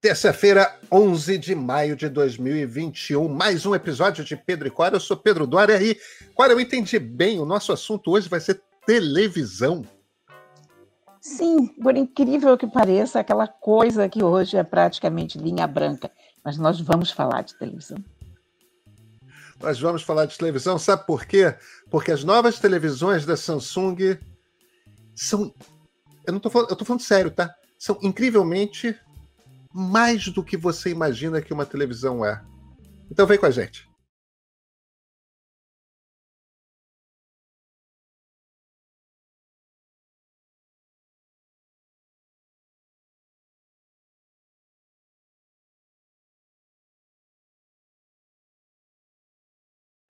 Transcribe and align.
Terça-feira, 0.00 0.78
11 0.92 1.38
de 1.38 1.56
maio 1.56 1.96
de 1.96 2.08
2021, 2.08 3.28
mais 3.28 3.66
um 3.66 3.74
episódio 3.74 4.24
de 4.24 4.36
Pedro 4.36 4.68
e 4.68 4.70
Cora. 4.70 4.94
Eu 4.94 5.00
sou 5.00 5.16
Pedro 5.16 5.44
Dória 5.44 5.82
e, 5.82 5.98
Cora, 6.36 6.52
eu 6.52 6.60
entendi 6.60 7.00
bem, 7.00 7.40
o 7.40 7.44
nosso 7.44 7.72
assunto 7.72 8.12
hoje 8.12 8.28
vai 8.28 8.38
ser 8.38 8.62
televisão. 8.86 9.84
Sim, 11.20 11.66
por 11.82 11.96
incrível 11.96 12.56
que 12.56 12.68
pareça, 12.68 13.18
aquela 13.18 13.48
coisa 13.48 14.08
que 14.08 14.22
hoje 14.22 14.56
é 14.56 14.62
praticamente 14.62 15.36
linha 15.36 15.66
branca, 15.66 16.12
mas 16.44 16.56
nós 16.56 16.80
vamos 16.80 17.10
falar 17.10 17.42
de 17.42 17.58
televisão. 17.58 17.98
Nós 19.60 19.80
vamos 19.80 20.04
falar 20.04 20.26
de 20.26 20.38
televisão, 20.38 20.78
sabe 20.78 21.04
por 21.08 21.26
quê? 21.26 21.56
Porque 21.90 22.12
as 22.12 22.22
novas 22.22 22.60
televisões 22.60 23.26
da 23.26 23.36
Samsung 23.36 24.16
são. 25.16 25.52
Eu 26.24 26.32
não 26.32 26.38
tô 26.38 26.48
falando, 26.50 26.70
eu 26.70 26.76
tô 26.76 26.84
falando 26.84 27.02
sério, 27.02 27.32
tá? 27.32 27.52
São 27.76 27.98
incrivelmente 28.00 28.96
mais 29.78 30.28
do 30.28 30.42
que 30.42 30.56
você 30.56 30.90
imagina 30.90 31.40
que 31.40 31.52
uma 31.52 31.64
televisão 31.64 32.24
é. 32.24 32.42
Então 33.10 33.26
vem 33.26 33.38
com 33.38 33.46
a 33.46 33.50
gente. 33.50 33.88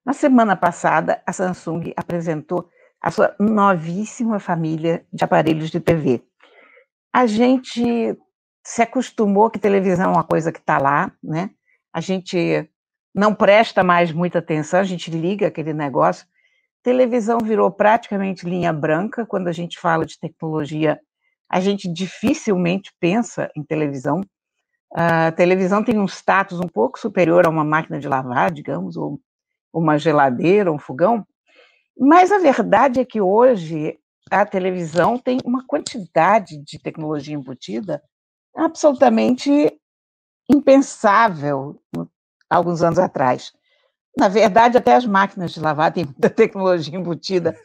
Na 0.03 0.15
semana 0.15 0.57
passada, 0.57 1.23
a 1.27 1.33
Samsung 1.35 1.93
apresentou 1.95 2.71
a 3.03 3.11
sua 3.11 3.37
novíssima 3.39 4.41
família 4.41 5.07
de 5.13 5.23
aparelhos 5.23 5.71
de 5.71 5.79
TV. 5.79 6.25
A 7.13 7.27
gente 7.27 8.17
se 8.69 8.83
acostumou 8.83 9.49
que 9.49 9.59
televisão 9.59 10.11
é 10.11 10.13
uma 10.13 10.23
coisa 10.23 10.53
que 10.53 10.59
está 10.59 10.77
lá, 10.77 11.11
né? 11.25 11.49
A 11.91 12.03
gente 12.03 12.69
não 13.15 13.35
presta 13.35 13.83
mais 13.83 14.13
muita 14.13 14.41
atenção, 14.41 14.81
a 14.81 14.85
gente 14.85 15.11
liga 15.11 15.47
aquele 15.47 15.73
negócio. 15.73 16.27
Televisão 16.83 17.39
virou 17.43 17.71
praticamente 17.71 18.47
linha 18.47 18.71
branca 18.71 19.25
quando 19.25 19.49
a 19.49 19.53
gente 19.53 19.79
fala 19.79 20.05
de 20.05 20.21
tecnologia. 20.21 21.01
A 21.49 21.61
gente 21.61 21.91
dificilmente 21.91 22.93
pensa 23.01 23.51
em 23.57 23.65
televisão. 23.65 24.21
A 24.95 25.33
televisão 25.33 25.83
tem 25.83 25.99
um 25.99 26.07
status 26.07 26.61
um 26.61 26.69
pouco 26.69 26.99
superior 26.99 27.47
a 27.47 27.51
uma 27.51 27.65
máquina 27.65 27.99
de 27.99 28.07
lavar, 28.07 28.51
digamos, 28.53 28.99
ou 28.99 29.19
uma 29.73 29.97
geladeira, 29.97 30.71
um 30.71 30.79
fogão. 30.79 31.27
Mas 31.99 32.31
a 32.31 32.39
verdade 32.39 33.01
é 33.01 33.05
que 33.07 33.19
hoje 33.19 33.99
a 34.31 34.45
televisão 34.45 35.19
tem 35.19 35.39
uma 35.43 35.67
quantidade 35.67 36.63
de 36.63 36.79
tecnologia 36.79 37.35
embutida 37.35 38.03
absolutamente 38.59 39.79
impensável 40.51 41.81
alguns 42.51 42.83
anos 42.83 42.99
atrás. 42.99 43.53
Na 44.17 44.29
verdade, 44.29 44.77
até 44.77 44.97
as 44.97 45.07
máquinas 45.07 45.53
de 45.53 45.61
lavar 45.61 45.93
têm 45.93 46.05
muita 46.05 46.29
tecnologia 46.31 46.99
embutida, 46.99 47.57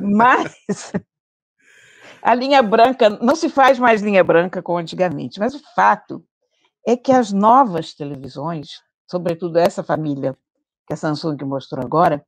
mas 0.00 0.54
a 2.22 2.34
linha 2.34 2.62
branca 2.62 3.10
não 3.10 3.36
se 3.36 3.48
faz 3.48 3.78
mais 3.78 4.00
linha 4.00 4.24
branca 4.24 4.62
como 4.62 4.78
antigamente. 4.78 5.38
Mas 5.38 5.54
o 5.54 5.60
fato 5.74 6.24
é 6.86 6.96
que 6.96 7.12
as 7.12 7.32
novas 7.32 7.92
televisões, 7.92 8.80
sobretudo 9.10 9.58
essa 9.58 9.82
família 9.82 10.36
que 10.86 10.94
a 10.94 10.96
Samsung 10.96 11.36
mostrou 11.44 11.84
agora, 11.84 12.24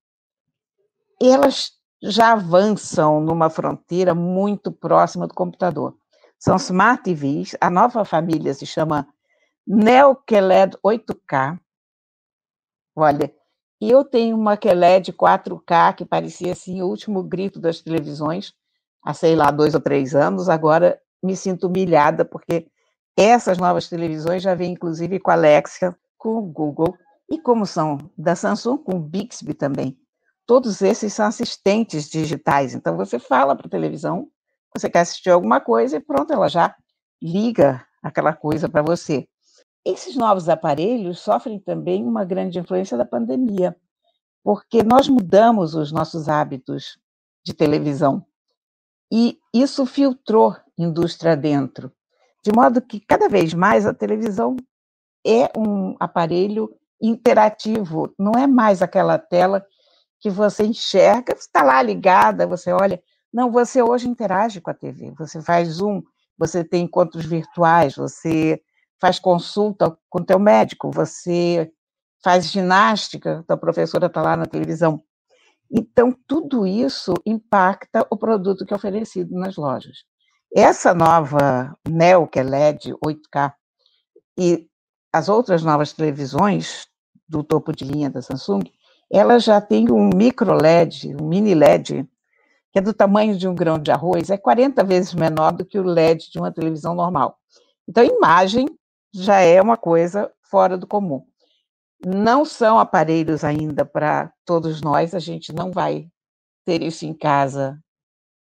elas 1.20 1.70
já 2.02 2.32
avançam 2.32 3.20
numa 3.20 3.48
fronteira 3.48 4.14
muito 4.14 4.70
próxima 4.72 5.26
do 5.26 5.34
computador. 5.34 5.96
São 6.44 6.56
Smart 6.56 7.04
TVs, 7.04 7.54
a 7.60 7.70
nova 7.70 8.04
família 8.04 8.52
se 8.52 8.66
chama 8.66 9.06
Neo 9.64 10.16
QLED 10.16 10.76
8K. 10.84 11.56
Olha, 12.96 13.32
eu 13.80 14.04
tenho 14.04 14.36
uma 14.36 14.56
QLED 14.56 15.12
4K 15.12 15.94
que 15.94 16.04
parecia 16.04 16.50
assim 16.50 16.82
o 16.82 16.88
último 16.88 17.22
grito 17.22 17.60
das 17.60 17.80
televisões, 17.80 18.52
há 19.04 19.14
sei 19.14 19.36
lá, 19.36 19.52
dois 19.52 19.72
ou 19.76 19.80
três 19.80 20.16
anos. 20.16 20.48
Agora 20.48 21.00
me 21.22 21.36
sinto 21.36 21.68
humilhada 21.68 22.24
porque 22.24 22.66
essas 23.16 23.56
novas 23.58 23.88
televisões 23.88 24.42
já 24.42 24.52
vêm 24.52 24.72
inclusive 24.72 25.20
com 25.20 25.30
a 25.30 25.34
Alexa, 25.34 25.96
com 26.18 26.38
o 26.38 26.42
Google 26.42 26.98
e 27.30 27.38
como 27.38 27.64
são 27.64 27.98
da 28.18 28.34
Samsung, 28.34 28.78
com 28.78 28.96
o 28.96 29.00
Bixby 29.00 29.54
também. 29.54 29.96
Todos 30.44 30.82
esses 30.82 31.12
são 31.12 31.26
assistentes 31.26 32.10
digitais. 32.10 32.74
Então 32.74 32.96
você 32.96 33.20
fala 33.20 33.54
para 33.54 33.68
a 33.68 33.70
televisão 33.70 34.28
você 34.74 34.88
quer 34.88 35.00
assistir 35.00 35.30
alguma 35.30 35.60
coisa 35.60 35.96
e 35.96 36.00
pronto, 36.00 36.32
ela 36.32 36.48
já 36.48 36.74
liga 37.22 37.86
aquela 38.02 38.32
coisa 38.32 38.68
para 38.68 38.82
você. 38.82 39.28
Esses 39.84 40.16
novos 40.16 40.48
aparelhos 40.48 41.20
sofrem 41.20 41.58
também 41.58 42.04
uma 42.04 42.24
grande 42.24 42.58
influência 42.58 42.96
da 42.96 43.04
pandemia, 43.04 43.76
porque 44.42 44.82
nós 44.82 45.08
mudamos 45.08 45.74
os 45.74 45.92
nossos 45.92 46.28
hábitos 46.28 46.98
de 47.44 47.52
televisão 47.52 48.24
e 49.10 49.38
isso 49.52 49.84
filtrou 49.84 50.56
indústria 50.78 51.36
dentro, 51.36 51.92
de 52.42 52.50
modo 52.50 52.80
que 52.80 52.98
cada 52.98 53.28
vez 53.28 53.52
mais 53.52 53.86
a 53.86 53.92
televisão 53.92 54.56
é 55.24 55.50
um 55.56 55.94
aparelho 56.00 56.74
interativo, 57.00 58.12
não 58.18 58.32
é 58.32 58.46
mais 58.46 58.80
aquela 58.80 59.18
tela 59.18 59.64
que 60.18 60.30
você 60.30 60.64
enxerga, 60.64 61.34
está 61.34 61.62
lá 61.62 61.82
ligada, 61.82 62.46
você 62.46 62.72
olha, 62.72 63.02
não, 63.32 63.50
você 63.50 63.82
hoje 63.82 64.08
interage 64.08 64.60
com 64.60 64.70
a 64.70 64.74
TV, 64.74 65.12
você 65.18 65.40
faz 65.40 65.68
Zoom, 65.68 66.02
você 66.36 66.62
tem 66.62 66.84
encontros 66.84 67.24
virtuais, 67.24 67.94
você 67.96 68.60
faz 69.00 69.18
consulta 69.18 69.96
com 70.10 70.20
o 70.20 70.24
teu 70.24 70.38
médico, 70.38 70.90
você 70.90 71.72
faz 72.22 72.50
ginástica, 72.50 73.44
a 73.48 73.56
professora 73.56 74.06
está 74.06 74.22
lá 74.22 74.36
na 74.36 74.46
televisão. 74.46 75.02
Então, 75.70 76.14
tudo 76.26 76.66
isso 76.66 77.14
impacta 77.24 78.06
o 78.10 78.16
produto 78.16 78.66
que 78.66 78.72
é 78.72 78.76
oferecido 78.76 79.34
nas 79.34 79.56
lojas. 79.56 80.04
Essa 80.54 80.92
nova 80.92 81.74
Neo, 81.88 82.28
que 82.28 82.38
é 82.38 82.42
LED 82.42 82.94
8K, 83.04 83.54
e 84.38 84.68
as 85.12 85.28
outras 85.28 85.62
novas 85.62 85.92
televisões 85.92 86.86
do 87.26 87.42
topo 87.42 87.72
de 87.72 87.84
linha 87.84 88.10
da 88.10 88.20
Samsung, 88.20 88.62
elas 89.10 89.44
já 89.44 89.60
têm 89.60 89.90
um 89.90 90.10
micro 90.14 90.52
LED, 90.52 91.14
um 91.18 91.26
mini 91.26 91.54
LED, 91.54 92.06
que 92.72 92.78
é 92.78 92.82
do 92.82 92.94
tamanho 92.94 93.36
de 93.36 93.46
um 93.46 93.54
grão 93.54 93.78
de 93.78 93.90
arroz, 93.90 94.30
é 94.30 94.38
40 94.38 94.82
vezes 94.82 95.12
menor 95.12 95.52
do 95.52 95.64
que 95.64 95.78
o 95.78 95.84
LED 95.84 96.30
de 96.30 96.38
uma 96.38 96.50
televisão 96.50 96.94
normal. 96.94 97.38
Então, 97.86 98.02
imagem 98.02 98.66
já 99.14 99.40
é 99.40 99.60
uma 99.60 99.76
coisa 99.76 100.32
fora 100.42 100.78
do 100.78 100.86
comum. 100.86 101.22
Não 102.04 102.44
são 102.44 102.78
aparelhos 102.78 103.44
ainda 103.44 103.84
para 103.84 104.32
todos 104.44 104.80
nós, 104.80 105.14
a 105.14 105.18
gente 105.18 105.52
não 105.52 105.70
vai 105.70 106.08
ter 106.64 106.82
isso 106.82 107.04
em 107.04 107.12
casa 107.12 107.78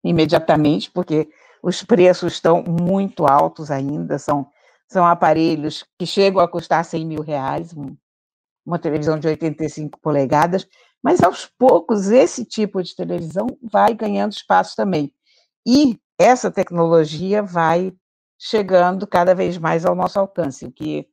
imediatamente, 0.05 0.91
porque 0.91 1.29
os 1.63 1.83
preços 1.83 2.35
estão 2.35 2.63
muito 2.63 3.27
altos 3.27 3.71
ainda, 3.71 4.19
são, 4.19 4.49
são 4.89 5.05
aparelhos 5.05 5.85
que 5.99 6.07
chegam 6.07 6.41
a 6.41 6.49
custar 6.49 6.85
100 6.85 7.07
mil 7.07 7.23
reais, 7.23 7.75
uma 8.65 8.79
televisão 8.79 9.19
de 9.19 9.27
85 9.27 9.99
polegadas, 10.01 10.67
mas 11.03 11.23
aos 11.23 11.47
poucos 11.47 12.11
esse 12.11 12.45
tipo 12.45 12.83
de 12.83 12.95
televisão 12.95 13.47
vai 13.63 13.95
ganhando 13.95 14.33
espaço 14.33 14.77
também. 14.77 15.13
E 15.67 15.99
essa 16.19 16.51
tecnologia 16.51 17.43
vai 17.43 17.93
chegando 18.39 19.07
cada 19.07 19.35
vez 19.35 19.59
mais 19.59 19.85
ao 19.85 19.95
nosso 19.95 20.19
alcance, 20.19 20.65
o 20.67 20.73
que 20.73 21.07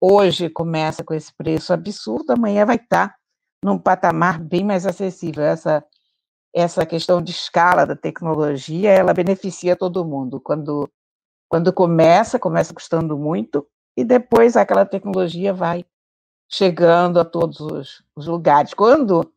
hoje 0.00 0.50
começa 0.50 1.04
com 1.04 1.14
esse 1.14 1.32
preço 1.34 1.72
absurdo, 1.72 2.32
amanhã 2.32 2.64
vai 2.66 2.76
estar 2.76 3.16
num 3.64 3.78
patamar 3.78 4.38
bem 4.40 4.64
mais 4.64 4.86
acessível. 4.86 5.42
Essa 5.44 5.84
essa 6.54 6.86
questão 6.86 7.20
de 7.20 7.32
escala 7.32 7.84
da 7.84 7.94
tecnologia, 7.94 8.90
ela 8.90 9.12
beneficia 9.12 9.76
todo 9.76 10.04
mundo. 10.06 10.40
Quando 10.40 10.90
quando 11.48 11.72
começa, 11.72 12.38
começa 12.38 12.74
custando 12.74 13.16
muito 13.16 13.66
e 13.96 14.04
depois 14.04 14.56
aquela 14.56 14.84
tecnologia 14.84 15.54
vai 15.54 15.84
chegando 16.48 17.18
a 17.18 17.24
todos 17.24 17.60
os, 17.60 18.02
os 18.14 18.26
lugares. 18.26 18.74
Quando 18.74 19.32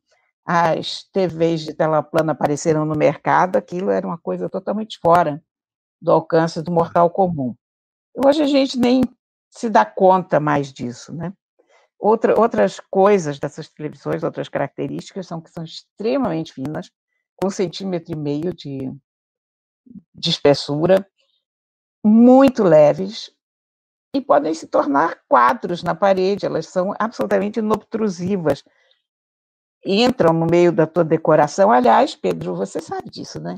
as 0.46 1.04
TVs 1.12 1.62
de 1.62 1.74
tela 1.74 2.02
plana 2.02 2.32
apareceram 2.32 2.86
no 2.86 2.96
mercado, 2.96 3.56
aquilo 3.56 3.90
era 3.92 4.06
uma 4.06 4.18
coisa 4.18 4.50
totalmente 4.50 4.98
fora 5.00 5.44
do 6.02 6.12
alcance 6.12 6.62
do 6.62 6.72
mortal 6.72 7.10
comum. 7.10 7.56
Hoje 8.16 8.42
a 8.42 8.48
gente 8.48 8.78
nem 8.78 9.02
se 9.50 9.70
dá 9.70 9.86
conta 9.86 10.40
mais 10.40 10.72
disso, 10.72 11.14
né? 11.14 11.34
Outra, 12.00 12.40
outras 12.40 12.80
coisas 12.80 13.40
dessas 13.40 13.68
televisões, 13.68 14.24
outras 14.24 14.48
características, 14.48 15.28
são 15.28 15.42
que 15.42 15.50
são 15.50 15.64
extremamente 15.64 16.54
finas, 16.54 16.90
com 17.36 17.48
um 17.48 17.52
centímetro 17.52 18.14
e 18.14 18.16
meio 18.16 18.54
de, 18.54 18.92
de 20.16 20.30
espessura, 20.30 21.06
muito 22.04 22.64
leves, 22.64 23.32
e 24.14 24.22
podem 24.22 24.54
se 24.54 24.68
tornar 24.68 25.20
quadros 25.28 25.84
na 25.84 25.94
parede, 25.94 26.46
elas 26.46 26.68
são 26.68 26.94
absolutamente 26.98 27.60
inobtrusivas. 27.60 28.64
Entram 29.86 30.34
no 30.34 30.46
meio 30.46 30.72
da 30.72 30.88
tua 30.88 31.04
decoração. 31.04 31.72
Aliás, 31.72 32.16
Pedro, 32.16 32.56
você 32.56 32.82
sabe 32.82 33.10
disso, 33.10 33.40
né? 33.40 33.58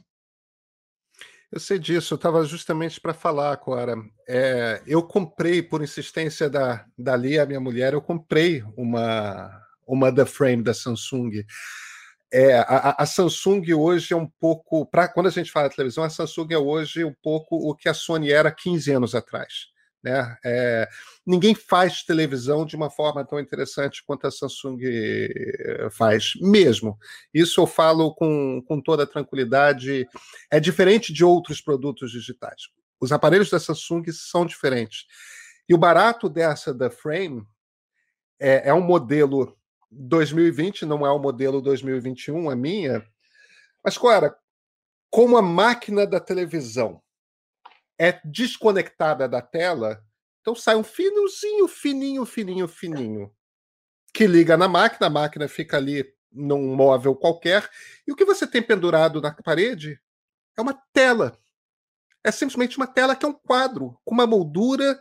Eu 1.51 1.59
sei 1.59 1.77
disso, 1.79 2.13
eu 2.13 2.15
estava 2.15 2.43
justamente 2.45 2.99
para 2.99 3.13
falar, 3.13 3.55
Cora. 3.57 3.95
É, 4.27 4.81
eu 4.85 5.03
comprei, 5.03 5.61
por 5.61 5.81
insistência 5.81 6.49
da, 6.49 6.85
da 6.97 7.17
minha 7.17 7.59
mulher, 7.59 7.93
eu 7.93 8.01
comprei 8.01 8.63
uma, 8.77 9.51
uma 9.85 10.13
The 10.13 10.25
Frame 10.25 10.63
da 10.63 10.73
Samsung. 10.73 11.45
É, 12.31 12.59
a, 12.59 12.95
a, 12.97 13.05
Samsung 13.05 13.73
hoje 13.73 14.13
é 14.13 14.17
um 14.17 14.27
pouco. 14.27 14.85
Pra, 14.85 15.09
quando 15.09 15.27
a 15.27 15.31
gente 15.31 15.51
fala 15.51 15.67
de 15.67 15.75
televisão, 15.75 16.05
a 16.05 16.09
Samsung 16.09 16.47
é 16.51 16.57
hoje 16.57 17.03
um 17.03 17.13
pouco 17.21 17.57
o 17.57 17.75
que 17.75 17.89
a 17.89 17.93
Sony 17.93 18.31
era 18.31 18.49
15 18.49 18.91
anos 18.91 19.13
atrás. 19.13 19.71
Né? 20.03 20.37
É, 20.43 20.89
ninguém 21.25 21.53
faz 21.53 22.03
televisão 22.03 22.65
de 22.65 22.75
uma 22.75 22.89
forma 22.89 23.23
tão 23.23 23.39
interessante 23.39 24.03
quanto 24.03 24.25
a 24.25 24.31
Samsung 24.31 24.79
eh, 24.83 25.89
faz, 25.91 26.33
mesmo. 26.41 26.97
Isso 27.33 27.61
eu 27.61 27.67
falo 27.67 28.13
com, 28.15 28.63
com 28.67 28.81
toda 28.81 29.05
tranquilidade. 29.05 30.07
É 30.49 30.59
diferente 30.59 31.13
de 31.13 31.23
outros 31.23 31.61
produtos 31.61 32.11
digitais. 32.11 32.63
Os 32.99 33.11
aparelhos 33.11 33.49
da 33.49 33.59
Samsung 33.59 34.03
são 34.11 34.45
diferentes. 34.45 35.05
E 35.69 35.73
o 35.73 35.77
barato 35.77 36.27
dessa 36.27 36.73
da 36.73 36.89
Frame 36.89 37.45
é, 38.39 38.69
é 38.69 38.73
um 38.73 38.81
modelo 38.81 39.55
2020, 39.91 40.85
não 40.85 41.05
é 41.05 41.11
o 41.11 41.19
modelo 41.19 41.61
2021, 41.61 42.49
a 42.49 42.55
minha. 42.55 43.05
Mas, 43.83 43.97
Cora, 43.97 44.35
como 45.09 45.37
a 45.37 45.41
máquina 45.41 46.07
da 46.07 46.19
televisão 46.19 47.01
é 48.01 48.19
desconectada 48.25 49.29
da 49.29 49.43
tela, 49.43 50.03
então 50.41 50.55
sai 50.55 50.75
um 50.75 50.83
finozinho, 50.83 51.67
fininho, 51.67 52.25
fininho, 52.25 52.67
fininho, 52.67 53.31
que 54.11 54.25
liga 54.25 54.57
na 54.57 54.67
máquina, 54.67 55.05
a 55.05 55.09
máquina 55.09 55.47
fica 55.47 55.77
ali 55.77 56.03
num 56.31 56.75
móvel 56.75 57.15
qualquer, 57.15 57.69
e 58.07 58.11
o 58.11 58.15
que 58.15 58.25
você 58.25 58.47
tem 58.47 58.59
pendurado 58.59 59.21
na 59.21 59.31
parede 59.31 60.01
é 60.57 60.61
uma 60.61 60.73
tela. 60.91 61.37
É 62.23 62.31
simplesmente 62.31 62.75
uma 62.77 62.87
tela 62.87 63.15
que 63.15 63.23
é 63.23 63.29
um 63.29 63.33
quadro, 63.33 63.95
com 64.03 64.15
uma 64.15 64.25
moldura, 64.25 64.99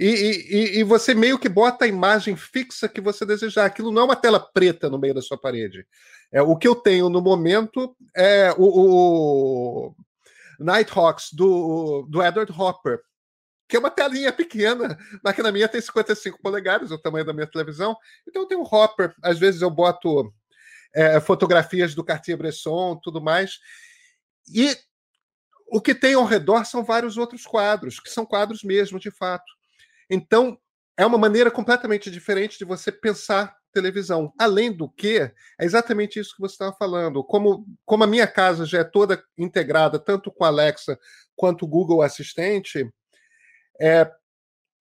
e, 0.00 0.06
e, 0.06 0.78
e 0.78 0.84
você 0.84 1.14
meio 1.14 1.38
que 1.38 1.50
bota 1.50 1.84
a 1.84 1.88
imagem 1.88 2.34
fixa 2.34 2.88
que 2.88 3.00
você 3.00 3.26
desejar. 3.26 3.66
Aquilo 3.66 3.90
não 3.90 4.02
é 4.02 4.04
uma 4.06 4.16
tela 4.16 4.40
preta 4.40 4.88
no 4.88 4.98
meio 4.98 5.12
da 5.12 5.20
sua 5.20 5.36
parede. 5.36 5.84
É, 6.32 6.40
o 6.40 6.56
que 6.56 6.68
eu 6.68 6.74
tenho 6.74 7.10
no 7.10 7.20
momento 7.20 7.94
é 8.16 8.54
o, 8.56 9.90
o 9.90 9.94
Nighthawks 10.58 11.32
do, 11.32 12.06
do 12.08 12.22
Edward 12.22 12.52
Hopper, 12.52 13.00
que 13.68 13.76
é 13.76 13.78
uma 13.78 13.90
telinha 13.90 14.32
pequena, 14.32 14.98
mas 15.22 15.34
que 15.34 15.42
na 15.42 15.52
minha 15.52 15.68
tem 15.68 15.80
55 15.80 16.40
polegadas, 16.40 16.90
o 16.90 16.98
tamanho 16.98 17.24
da 17.24 17.32
minha 17.32 17.46
televisão. 17.46 17.96
Então 18.26 18.48
tenho 18.48 18.62
um 18.62 18.64
Hopper, 18.64 19.14
às 19.22 19.38
vezes 19.38 19.60
eu 19.60 19.70
boto 19.70 20.32
é, 20.94 21.20
fotografias 21.20 21.94
do 21.94 22.04
Cartier-Bresson, 22.04 22.98
tudo 23.02 23.20
mais. 23.20 23.58
E 24.52 24.76
o 25.70 25.80
que 25.80 25.94
tem 25.94 26.14
ao 26.14 26.24
redor 26.24 26.64
são 26.64 26.82
vários 26.82 27.18
outros 27.18 27.46
quadros, 27.46 28.00
que 28.00 28.10
são 28.10 28.24
quadros 28.24 28.62
mesmo, 28.62 28.98
de 28.98 29.10
fato. 29.10 29.52
Então, 30.08 30.58
é 30.96 31.04
uma 31.04 31.18
maneira 31.18 31.50
completamente 31.50 32.10
diferente 32.10 32.58
de 32.58 32.64
você 32.64 32.90
pensar 32.90 33.54
televisão. 33.72 34.32
Além 34.38 34.72
do 34.72 34.88
que, 34.88 35.18
é 35.18 35.32
exatamente 35.60 36.18
isso 36.18 36.34
que 36.34 36.40
você 36.40 36.54
estava 36.54 36.76
falando. 36.76 37.22
Como, 37.24 37.66
como 37.84 38.04
a 38.04 38.06
minha 38.06 38.26
casa 38.26 38.64
já 38.64 38.80
é 38.80 38.84
toda 38.84 39.22
integrada, 39.36 39.98
tanto 39.98 40.30
com 40.30 40.44
a 40.44 40.48
Alexa 40.48 40.98
quanto 41.36 41.64
o 41.64 41.68
Google 41.68 42.02
Assistente, 42.02 42.88
é, 43.80 44.10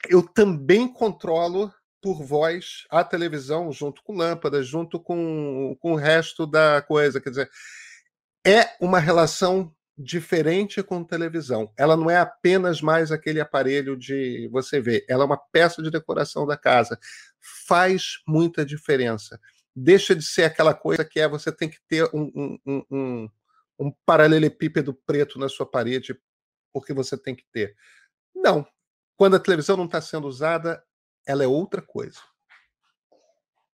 eu 0.10 0.24
também 0.24 0.88
controlo 0.88 1.72
por 2.01 2.24
voz 2.24 2.86
a 2.89 3.04
televisão, 3.04 3.72
junto 3.72 4.01
com 4.04 4.16
lâmpadas, 4.16 4.68
junto 4.68 5.00
com, 5.00 5.75
com 5.80 5.94
o 5.94 5.95
resto 5.95 6.45
da 6.45 6.81
coisa. 6.81 7.19
Quer 7.19 7.30
dizer, 7.30 7.50
é 8.45 8.75
uma 8.80 9.00
relação 9.00 9.74
diferente 9.98 10.83
com 10.83 11.04
televisão. 11.04 11.72
Ela 11.75 11.98
não 11.98 12.10
é 12.10 12.18
apenas 12.18 12.81
mais 12.81 13.12
aquele 13.12 13.40
aparelho 13.40 13.98
de 13.98 14.48
você 14.51 14.80
ver, 14.80 15.04
ela 15.10 15.24
é 15.24 15.25
uma 15.25 15.38
peça 15.38 15.81
de 15.81 15.90
decoração 15.90 16.45
da 16.45 16.56
casa. 16.56 17.00
Faz 17.68 18.22
muita 18.28 18.66
diferença. 18.66 19.40
Deixa 19.76 20.16
de 20.16 20.24
ser 20.24 20.44
aquela 20.44 20.74
coisa 20.74 21.06
que 21.06 21.20
é 21.20 21.28
você 21.28 21.52
tem 21.52 21.70
que 21.70 21.80
ter 21.88 22.10
um, 22.14 22.58
um, 22.66 22.84
um, 22.92 23.30
um 23.80 23.92
paralelepípedo 24.06 24.94
preto 24.94 25.38
na 25.38 25.48
sua 25.48 25.66
parede 25.66 26.20
porque 26.74 26.94
você 26.94 27.18
tem 27.18 27.36
que 27.36 27.46
ter. 27.52 27.76
Não. 28.36 28.66
Quando 29.16 29.36
a 29.36 29.40
televisão 29.40 29.78
não 29.78 29.86
está 29.86 30.00
sendo 30.02 30.28
usada, 30.28 30.84
ela 31.26 31.44
é 31.44 31.48
outra 31.48 31.82
coisa. 31.82 32.20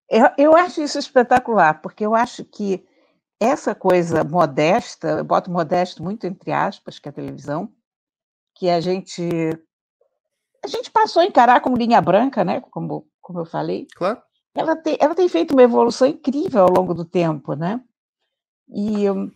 Eu, 0.09 0.29
eu 0.37 0.55
acho 0.55 0.81
isso 0.81 0.99
espetacular, 0.99 1.81
porque 1.81 2.05
eu 2.05 2.13
acho 2.13 2.45
que 2.45 2.85
essa 3.39 3.73
coisa 3.75 4.23
modesta, 4.23 5.07
eu 5.19 5.23
boto 5.23 5.51
modesto 5.51 6.01
muito 6.03 6.25
entre 6.25 6.51
aspas, 6.51 6.99
que 6.99 7.09
é 7.09 7.11
a 7.11 7.13
televisão, 7.13 7.73
que 8.55 8.69
a 8.69 8.79
gente 8.79 9.29
a 10.63 10.67
gente 10.67 10.89
passou 10.89 11.21
a 11.21 11.25
encarar 11.25 11.59
como 11.59 11.75
linha 11.75 11.99
branca, 11.99 12.43
né? 12.43 12.61
Como, 12.71 13.05
como 13.23 13.39
eu 13.39 13.45
falei. 13.45 13.87
Claro. 13.95 14.21
Ela 14.53 14.75
tem, 14.75 14.97
ela 14.99 15.15
tem 15.15 15.27
feito 15.27 15.53
uma 15.53 15.63
evolução 15.63 16.07
incrível 16.07 16.63
ao 16.63 16.69
longo 16.69 16.93
do 16.93 17.03
tempo, 17.03 17.55
né? 17.55 17.83
E 18.69 19.03
eu, 19.03 19.31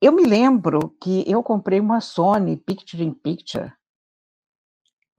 eu 0.00 0.12
me 0.12 0.24
lembro 0.24 0.90
que 1.00 1.24
eu 1.26 1.42
comprei 1.42 1.80
uma 1.80 2.00
Sony 2.00 2.56
Picture 2.56 3.02
in 3.02 3.12
Picture, 3.12 3.72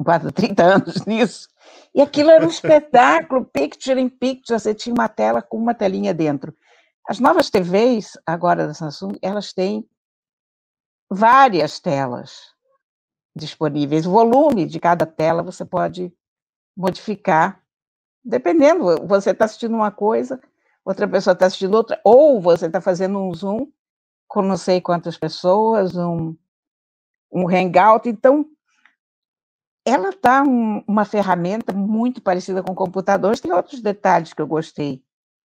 quase 0.02 0.32
30 0.32 0.64
anos 0.64 1.04
nisso, 1.06 1.50
e 1.94 2.02
aquilo 2.02 2.30
era 2.32 2.46
um 2.46 2.50
espetáculo, 2.50 3.46
Picture 3.46 4.00
in 4.00 4.08
Picture, 4.08 4.58
você 4.60 4.74
tinha 4.74 4.94
uma 4.94 5.10
tela 5.10 5.42
com 5.42 5.58
uma 5.58 5.74
telinha 5.74 6.14
dentro. 6.14 6.56
As 7.08 7.20
novas 7.20 7.50
TVs, 7.50 8.18
agora 8.26 8.68
da 8.68 8.74
Samsung, 8.74 9.18
elas 9.22 9.52
têm 9.52 9.86
várias 11.10 11.80
telas 11.80 12.54
disponíveis. 13.36 14.06
O 14.06 14.12
volume 14.12 14.66
de 14.66 14.80
cada 14.80 15.06
tela 15.06 15.44
você 15.44 15.66
pode 15.66 16.14
modificar, 16.76 17.61
dependendo. 18.24 19.06
Você 19.08 19.32
está 19.32 19.46
assistindo 19.46 19.76
uma 19.76 19.92
coisa, 19.92 20.40
outra 20.84 21.08
pessoa 21.08 21.34
está 21.34 21.46
assistindo 21.46 21.74
outra, 21.76 22.00
ou 22.04 22.42
você 22.42 22.68
está 22.68 22.82
fazendo 22.82 23.20
um 23.20 23.34
Zoom 23.34 23.68
com 24.28 24.42
não 24.42 24.58
sei 24.58 24.80
quantas 24.80 25.18
pessoas, 25.18 25.96
um, 25.96 26.36
um 27.32 27.48
Hangout. 27.48 28.08
Então, 28.08 28.46
ela 29.86 30.10
está 30.10 30.44
um, 30.44 30.84
uma 30.88 31.06
ferramenta 31.06 31.74
muito 31.74 32.22
parecida 32.22 32.64
com 32.64 32.74
computadores. 32.74 33.42
Tem 33.42 33.52
outros 33.52 33.82
detalhes 33.82 34.34
que 34.34 34.42
eu 34.42 34.48
gostei 34.48 35.04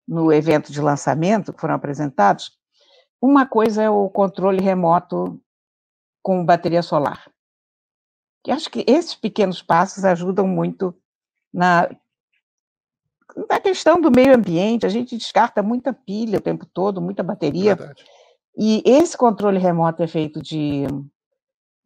no 0.06 0.32
evento 0.32 0.72
de 0.72 0.80
lançamento 0.80 1.52
que 1.52 1.60
foram 1.60 1.74
apresentados, 1.74 2.58
uma 3.20 3.46
coisa 3.46 3.82
é 3.82 3.90
o 3.90 4.10
controle 4.10 4.60
remoto 4.60 5.40
com 6.20 6.44
bateria 6.44 6.82
solar. 6.82 7.30
E 8.46 8.50
acho 8.50 8.68
que 8.68 8.84
esses 8.88 9.14
pequenos 9.14 9.62
passos 9.62 10.04
ajudam 10.04 10.46
muito 10.46 10.92
na, 11.52 11.88
na 13.48 13.60
questão 13.60 14.00
do 14.00 14.10
meio 14.10 14.34
ambiente. 14.34 14.86
A 14.86 14.88
gente 14.88 15.16
descarta 15.16 15.62
muita 15.62 15.92
pilha 15.92 16.38
o 16.38 16.42
tempo 16.42 16.66
todo, 16.66 17.00
muita 17.00 17.22
bateria. 17.22 17.74
Verdade. 17.74 18.04
E 18.56 18.82
esse 18.84 19.16
controle 19.16 19.58
remoto 19.58 20.02
é 20.02 20.06
feito 20.06 20.42
de, 20.42 20.86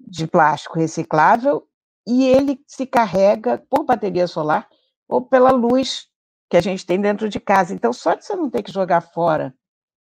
de 0.00 0.26
plástico 0.26 0.78
reciclável 0.78 1.66
e 2.06 2.26
ele 2.26 2.60
se 2.66 2.86
carrega 2.86 3.62
por 3.70 3.84
bateria 3.84 4.26
solar 4.26 4.68
ou 5.08 5.22
pela 5.22 5.50
luz 5.50 6.08
que 6.48 6.56
a 6.56 6.60
gente 6.60 6.84
tem 6.86 7.00
dentro 7.00 7.28
de 7.28 7.40
casa. 7.40 7.74
Então, 7.74 7.92
só 7.92 8.14
de 8.14 8.24
você 8.24 8.34
não 8.34 8.50
ter 8.50 8.62
que 8.62 8.72
jogar 8.72 9.00
fora 9.00 9.54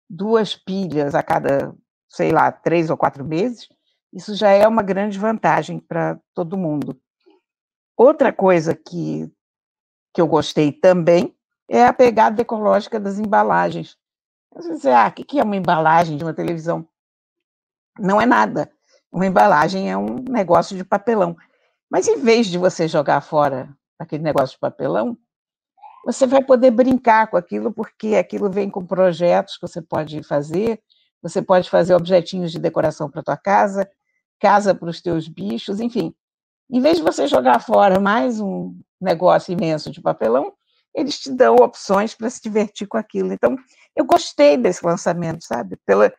duas 0.08 0.54
pilhas 0.56 1.14
a 1.14 1.22
cada, 1.22 1.74
sei 2.08 2.30
lá, 2.30 2.50
três 2.50 2.90
ou 2.90 2.96
quatro 2.96 3.24
meses, 3.24 3.68
isso 4.12 4.34
já 4.34 4.50
é 4.50 4.66
uma 4.66 4.82
grande 4.82 5.18
vantagem 5.18 5.78
para 5.78 6.18
todo 6.34 6.56
mundo. 6.56 6.98
Outra 7.96 8.32
coisa 8.32 8.74
que, 8.74 9.30
que 10.12 10.20
eu 10.20 10.26
gostei 10.26 10.72
também 10.72 11.34
é 11.68 11.84
a 11.84 11.92
pegada 11.92 12.40
ecológica 12.40 12.98
das 12.98 13.18
embalagens. 13.18 13.96
Você 14.54 14.74
diz, 14.74 14.86
ah, 14.86 15.08
o 15.08 15.12
que 15.12 15.38
é 15.38 15.42
uma 15.42 15.56
embalagem 15.56 16.16
de 16.16 16.24
uma 16.24 16.32
televisão? 16.32 16.88
Não 17.98 18.20
é 18.20 18.26
nada. 18.26 18.70
Uma 19.12 19.26
embalagem 19.26 19.90
é 19.90 19.96
um 19.96 20.16
negócio 20.28 20.76
de 20.76 20.84
papelão. 20.84 21.36
Mas 21.90 22.08
em 22.08 22.18
vez 22.18 22.46
de 22.46 22.58
você 22.58 22.88
jogar 22.88 23.20
fora 23.20 23.68
aquele 23.98 24.22
negócio 24.22 24.54
de 24.54 24.60
papelão, 24.60 25.16
você 26.04 26.26
vai 26.26 26.42
poder 26.42 26.70
brincar 26.70 27.28
com 27.28 27.36
aquilo, 27.36 27.72
porque 27.72 28.14
aquilo 28.16 28.50
vem 28.50 28.70
com 28.70 28.86
projetos 28.86 29.56
que 29.56 29.66
você 29.66 29.82
pode 29.82 30.22
fazer, 30.22 30.80
você 31.22 31.42
pode 31.42 31.68
fazer 31.68 31.94
objetinhos 31.94 32.52
de 32.52 32.58
decoração 32.58 33.10
para 33.10 33.22
tua 33.22 33.36
casa, 33.36 33.88
casa 34.38 34.74
para 34.74 34.88
os 34.88 35.00
teus 35.00 35.28
bichos, 35.28 35.80
enfim. 35.80 36.14
Em 36.70 36.80
vez 36.80 36.98
de 36.98 37.02
você 37.02 37.26
jogar 37.26 37.60
fora 37.60 37.98
mais 37.98 38.40
um 38.40 38.78
negócio 39.00 39.52
imenso 39.52 39.90
de 39.90 40.00
papelão, 40.00 40.52
eles 40.94 41.18
te 41.18 41.30
dão 41.30 41.56
opções 41.56 42.14
para 42.14 42.30
se 42.30 42.42
divertir 42.42 42.86
com 42.86 42.96
aquilo. 42.96 43.32
Então, 43.32 43.56
eu 43.94 44.04
gostei 44.04 44.56
desse 44.56 44.84
lançamento, 44.84 45.44
sabe? 45.44 45.76
Pela, 45.84 46.12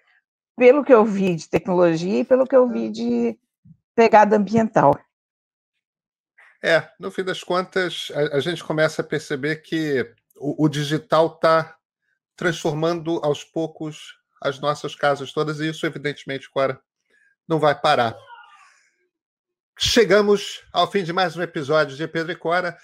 pelo 0.55 0.83
que 0.83 0.93
eu 0.93 1.03
vi 1.03 1.36
de 1.36 1.50
tecnologia 1.50 2.19
e 2.19 2.25
pelo 2.25 2.45
que 2.45 2.55
eu 2.55 2.67
vi 2.67 2.89
de 2.89 3.38
pegada 3.95 4.38
ambiental. 4.38 4.98
É, 6.63 6.89
no 7.00 7.09
fim 7.09 7.24
das 7.24 7.43
contas, 7.43 8.12
a, 8.13 8.38
a 8.38 8.39
gente 8.39 8.63
começa 8.63 9.01
a 9.01 9.05
perceber 9.05 9.57
que 9.57 10.13
o, 10.38 10.65
o 10.65 10.69
digital 10.69 11.27
está 11.27 11.77
transformando 12.36 13.19
aos 13.24 13.43
poucos 13.43 14.17
as 14.41 14.59
nossas 14.59 14.95
casas 14.95 15.33
todas, 15.33 15.59
e 15.59 15.69
isso, 15.69 15.86
evidentemente, 15.86 16.48
agora 16.50 16.79
não 17.48 17.59
vai 17.59 17.79
parar. 17.79 18.15
Chegamos 19.79 20.62
ao 20.74 20.91
fim 20.91 21.03
de 21.03 21.13
mais 21.13 21.38
um 21.38 21.41
episódio 21.41 21.95
de 21.95 22.07
Pedro 22.07 22.33
e 22.33 22.36
Cora. 22.36 22.77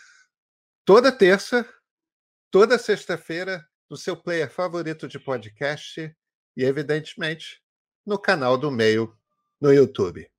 Toda 0.85 1.11
terça, 1.11 1.67
toda 2.49 2.79
sexta-feira, 2.79 3.67
no 3.89 3.97
seu 3.97 4.15
player 4.15 4.49
favorito 4.49 5.07
de 5.07 5.19
podcast 5.19 6.15
e, 6.55 6.63
evidentemente, 6.63 7.61
no 8.05 8.17
canal 8.17 8.57
do 8.57 8.71
Meio 8.71 9.13
no 9.59 9.73
YouTube. 9.73 10.29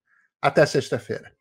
Até 0.40 0.64
sexta-feira. 0.64 1.36